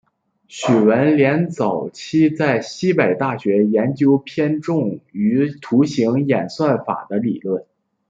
[0.47, 7.63] 许闻廉早期在西北大学的研究偏重于图形演算法的理论。